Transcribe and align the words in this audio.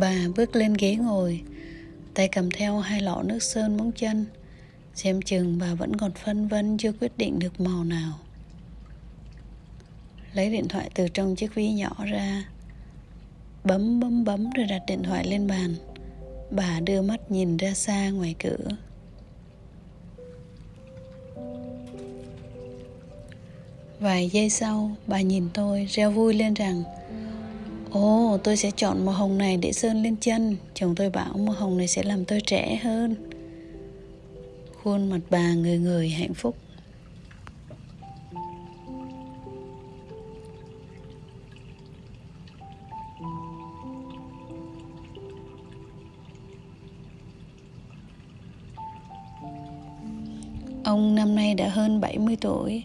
Bà 0.00 0.14
bước 0.36 0.56
lên 0.56 0.74
ghế 0.74 0.96
ngồi, 0.96 1.42
Tay 2.14 2.28
cầm 2.28 2.50
theo 2.50 2.78
hai 2.78 3.00
lọ 3.00 3.22
nước 3.22 3.42
sơn 3.42 3.76
móng 3.76 3.92
chân, 3.92 4.26
Xem 4.94 5.22
chừng 5.22 5.58
bà 5.58 5.74
vẫn 5.74 5.96
còn 5.96 6.12
phân 6.12 6.48
vân 6.48 6.78
Chưa 6.78 6.92
quyết 6.92 7.18
định 7.18 7.38
được 7.38 7.60
màu 7.60 7.84
nào. 7.84 8.18
Lấy 10.32 10.50
điện 10.50 10.68
thoại 10.68 10.90
từ 10.94 11.08
trong 11.08 11.36
chiếc 11.36 11.54
ví 11.54 11.72
nhỏ 11.72 12.04
ra, 12.04 12.44
Bấm 13.64 14.00
bấm 14.00 14.24
bấm 14.24 14.50
rồi 14.50 14.66
đặt 14.66 14.82
điện 14.86 15.02
thoại 15.02 15.26
lên 15.26 15.46
bàn. 15.46 15.74
Bà 16.50 16.80
đưa 16.80 17.02
mắt 17.02 17.30
nhìn 17.30 17.56
ra 17.56 17.74
xa 17.74 18.10
ngoài 18.10 18.34
cửa. 18.38 18.68
Vài 24.00 24.28
giây 24.28 24.50
sau, 24.50 24.96
Bà 25.06 25.20
nhìn 25.20 25.48
tôi, 25.54 25.86
reo 25.90 26.10
vui 26.10 26.34
lên 26.34 26.54
rằng 26.54 26.82
Ồ, 27.90 28.38
tôi 28.44 28.56
sẽ 28.56 28.70
chọn 28.76 29.04
màu 29.06 29.14
hồng 29.14 29.38
này 29.38 29.56
để 29.56 29.72
sơn 29.72 30.02
lên 30.02 30.16
chân. 30.20 30.56
Chồng 30.74 30.94
tôi 30.94 31.10
bảo 31.10 31.38
màu 31.38 31.54
hồng 31.54 31.76
này 31.78 31.88
sẽ 31.88 32.02
làm 32.02 32.24
tôi 32.24 32.40
trẻ 32.40 32.80
hơn. 32.82 33.14
Khuôn 34.82 35.10
mặt 35.10 35.20
bà 35.30 35.54
người 35.54 35.78
người 35.78 36.08
hạnh 36.08 36.34
phúc. 36.34 36.56
Ông 50.84 51.14
năm 51.14 51.34
nay 51.34 51.54
đã 51.54 51.68
hơn 51.68 52.00
70 52.00 52.36
tuổi. 52.40 52.82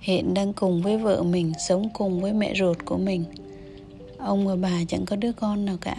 Hiện 0.00 0.34
đang 0.34 0.52
cùng 0.52 0.82
với 0.82 0.98
vợ 0.98 1.22
mình, 1.22 1.52
Sống 1.58 1.88
cùng 1.92 2.20
với 2.20 2.32
mẹ 2.32 2.54
ruột 2.54 2.76
của 2.84 2.98
mình. 2.98 3.24
Ông 4.24 4.46
và 4.46 4.56
bà 4.56 4.84
chẳng 4.88 5.06
có 5.06 5.16
đứa 5.16 5.32
con 5.32 5.64
nào 5.64 5.76
cả. 5.80 5.96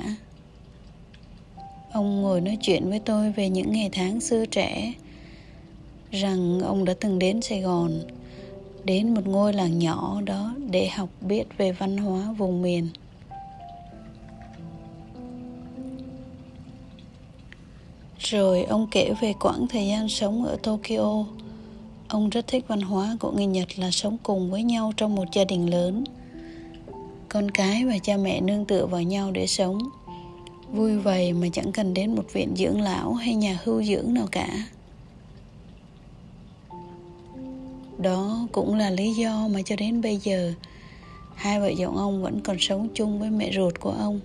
Ông 1.92 2.22
ngồi 2.22 2.42
nói 2.42 2.58
chuyện 2.62 2.90
với 2.90 3.00
tôi 3.00 3.32
về 3.32 3.50
những 3.50 3.72
ngày 3.72 3.90
tháng 3.94 4.22
xưa 4.22 4.46
trẻ, 4.46 4.94
Rằng 6.12 6.60
ông 6.60 6.86
đã 6.86 6.94
từng 7.00 7.20
đến 7.20 7.42
Sài 7.42 7.62
Gòn, 7.62 7.92
Đến 8.84 9.14
một 9.14 9.28
ngôi 9.28 9.54
làng 9.54 9.80
nhỏ 9.80 10.22
đó 10.26 10.56
để 10.72 10.88
học 10.88 11.10
biết 11.22 11.44
về 11.58 11.72
văn 11.72 11.98
hóa 11.98 12.32
vùng 12.38 12.62
miền. 12.62 12.88
Rồi 18.18 18.64
ông 18.64 18.88
kể 18.92 19.14
về 19.22 19.34
quãng 19.40 19.68
thời 19.68 19.88
gian 19.88 20.10
sống 20.10 20.46
ở 20.46 20.58
Tokyo. 20.64 21.26
Ông 22.08 22.30
rất 22.30 22.48
thích 22.48 22.66
văn 22.68 22.82
hóa 22.82 23.18
của 23.20 23.32
người 23.32 23.46
Nhật 23.46 23.80
là 23.80 23.92
sống 23.92 24.18
cùng 24.24 24.52
với 24.52 24.64
nhau 24.64 24.94
trong 24.98 25.16
một 25.16 25.26
gia 25.32 25.44
đình 25.44 25.70
lớn. 25.70 26.04
Con 27.34 27.52
cái 27.52 27.86
và 27.86 27.98
cha 27.98 28.18
mẹ 28.18 28.42
nương 28.42 28.66
tựa 28.66 28.86
vào 28.86 29.02
nhau 29.02 29.32
để 29.32 29.48
sống. 29.48 29.80
Vui 30.72 30.98
vầy 30.98 31.34
mà 31.34 31.48
chẳng 31.54 31.72
cần 31.72 31.94
đến 31.94 32.16
một 32.16 32.34
viện 32.34 32.54
dưỡng 32.56 32.82
lão 32.82 33.14
hay 33.14 33.36
nhà 33.36 33.60
hưu 33.64 33.84
dưỡng 33.84 34.14
nào 34.14 34.28
cả. 34.32 34.48
Đó 37.98 38.48
cũng 38.52 38.76
là 38.76 38.90
lý 38.90 39.14
do 39.14 39.48
mà 39.48 39.62
cho 39.66 39.76
đến 39.76 40.02
bây 40.02 40.18
giờ, 40.18 40.54
Hai 41.36 41.60
vợ 41.60 41.72
chồng 41.80 41.98
ông 41.98 42.24
vẫn 42.24 42.42
còn 42.42 42.58
sống 42.60 42.88
chung 42.94 43.20
với 43.20 43.30
mẹ 43.30 43.52
ruột 43.56 43.80
của 43.80 43.92
ông. 43.92 44.20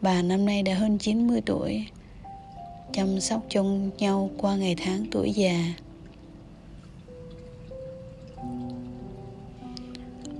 Bà 0.00 0.22
năm 0.22 0.46
nay 0.46 0.62
đã 0.62 0.74
hơn 0.74 0.98
90 0.98 1.40
tuổi, 1.46 1.86
chăm 2.92 3.20
sóc 3.20 3.42
chung 3.48 3.90
nhau 3.98 4.30
qua 4.36 4.56
ngày 4.56 4.76
tháng 4.78 5.06
tuổi 5.10 5.32
già. 5.32 5.74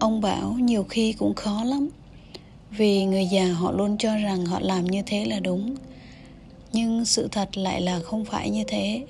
Ông 0.03 0.21
bảo 0.21 0.53
nhiều 0.53 0.85
khi 0.85 1.13
cũng 1.13 1.35
khó 1.35 1.65
lắm. 1.65 1.89
Vì 2.71 3.05
người 3.05 3.27
già 3.27 3.45
họ 3.45 3.73
luôn 3.73 3.99
cho 3.99 4.17
rằng 4.17 4.47
họ 4.47 4.61
làm 4.61 4.85
như 4.85 5.03
thế 5.07 5.25
là 5.25 5.41
đúng. 5.41 5.75
Nhưng 6.73 7.05
sự 7.05 7.29
thật 7.33 7.57
lại 7.57 7.81
là 7.81 8.01
không 8.01 8.25
phải 8.25 8.51
như 8.51 8.65
thế. 8.67 9.07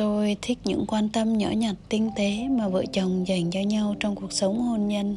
Tôi 0.00 0.36
thích 0.42 0.58
những 0.64 0.84
quan 0.88 1.08
tâm 1.08 1.38
nhỏ 1.38 1.50
nhặt 1.50 1.74
tinh 1.88 2.10
tế 2.16 2.48
mà 2.50 2.68
vợ 2.68 2.84
chồng 2.92 3.28
dành 3.28 3.50
cho 3.50 3.60
nhau 3.60 3.94
trong 4.00 4.14
cuộc 4.14 4.32
sống 4.32 4.60
hôn 4.60 4.88
nhân. 4.88 5.16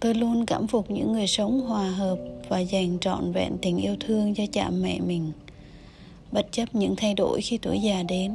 Tôi 0.00 0.14
luôn 0.14 0.46
cảm 0.46 0.66
phục 0.66 0.90
những 0.90 1.12
người 1.12 1.26
sống 1.26 1.60
hòa 1.60 1.90
hợp 1.90 2.18
và 2.48 2.58
dành 2.58 2.98
trọn 3.00 3.32
vẹn 3.32 3.52
tình 3.62 3.78
yêu 3.78 3.96
thương 4.00 4.34
cho 4.34 4.44
cha 4.52 4.70
mẹ 4.70 5.00
mình, 5.00 5.32
bất 6.32 6.46
chấp 6.52 6.74
những 6.74 6.96
thay 6.96 7.14
đổi 7.14 7.40
khi 7.40 7.58
tuổi 7.58 7.80
già 7.80 8.02
đến. 8.02 8.32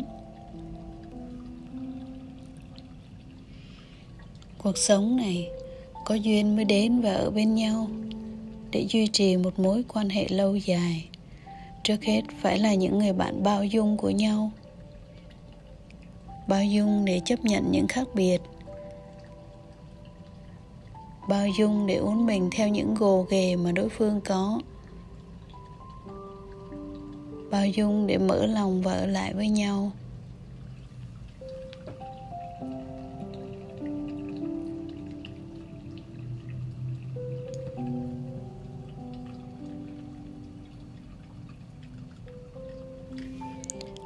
Cuộc 4.57 4.77
sống 4.77 5.17
này 5.17 5.47
có 6.05 6.15
duyên 6.15 6.55
mới 6.55 6.65
đến 6.65 7.01
và 7.01 7.13
ở 7.13 7.29
bên 7.29 7.55
nhau, 7.55 7.87
để 8.71 8.85
duy 8.89 9.07
trì 9.07 9.37
một 9.37 9.59
mối 9.59 9.83
quan 9.87 10.09
hệ 10.09 10.27
lâu 10.29 10.55
dài. 10.55 11.05
Trước 11.83 12.03
hết 12.03 12.21
phải 12.41 12.59
là 12.59 12.73
những 12.73 12.99
người 12.99 13.13
bạn 13.13 13.43
bao 13.43 13.65
dung 13.65 13.97
của 13.97 14.09
nhau 14.09 14.51
bao 16.47 16.63
dung 16.63 17.05
để 17.05 17.21
chấp 17.25 17.45
nhận 17.45 17.71
những 17.71 17.87
khác 17.87 18.07
biệt. 18.13 18.41
Bao 21.29 21.47
dung 21.47 21.87
để 21.87 21.95
uốn 21.95 22.25
mình 22.25 22.49
theo 22.51 22.67
những 22.67 22.95
gồ 22.95 23.25
ghề 23.29 23.55
mà 23.55 23.71
đối 23.71 23.89
phương 23.89 24.21
có. 24.21 24.59
Bao 27.51 27.67
dung 27.67 28.07
để 28.07 28.17
mở 28.17 28.45
lòng 28.45 28.81
và 28.81 28.93
ở 28.93 29.05
lại 29.05 29.33
với 29.33 29.47
nhau. 29.47 29.91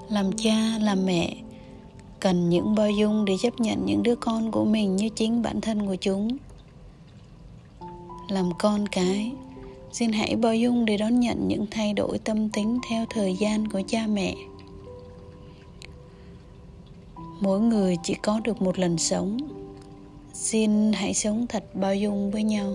Làm 0.10 0.32
cha, 0.38 0.78
làm 0.82 1.06
mẹ 1.06 1.45
cần 2.26 2.50
những 2.50 2.76
bao 2.76 2.92
dung 2.92 3.26
để 3.26 3.38
chấp 3.38 3.60
nhận 3.60 3.86
những 3.86 4.04
đứa 4.04 4.16
con 4.16 4.52
của 4.52 4.66
mình 4.66 4.96
như 4.96 5.10
chính 5.10 5.42
bản 5.42 5.62
thân 5.62 5.88
của 5.88 5.96
chúng. 5.96 6.38
Làm 8.30 8.50
con 8.60 8.88
cái, 8.88 9.32
xin 9.92 10.12
hãy 10.12 10.36
bao 10.36 10.56
dung 10.56 10.86
để 10.86 10.98
đón 10.98 11.20
nhận 11.20 11.48
những 11.48 11.66
thay 11.72 11.94
đổi 11.94 12.20
tâm 12.20 12.50
tính 12.50 12.80
theo 12.90 13.06
thời 13.10 13.36
gian 13.36 13.68
của 13.68 13.82
cha 13.88 14.08
mẹ. 14.08 14.36
Mỗi 17.40 17.60
người 17.60 17.98
chỉ 18.04 18.14
có 18.14 18.40
được 18.44 18.62
một 18.62 18.80
lần 18.80 18.98
sống. 18.98 19.38
Xin 20.34 20.94
hãy 20.94 21.14
sống 21.14 21.48
thật 21.48 21.76
bao 21.76 21.96
dung 21.96 22.32
với 22.32 22.44
nhau. 22.44 22.74